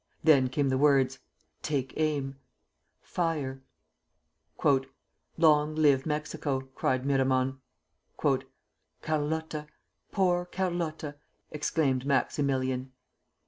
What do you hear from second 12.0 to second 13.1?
Maximilian.